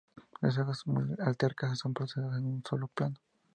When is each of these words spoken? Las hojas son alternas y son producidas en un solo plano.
Las 0.41 0.57
hojas 0.57 0.79
son 0.79 1.15
alternas 1.21 1.73
y 1.73 1.75
son 1.75 1.93
producidas 1.93 2.35
en 2.39 2.45
un 2.47 2.63
solo 2.67 2.87
plano. 2.87 3.17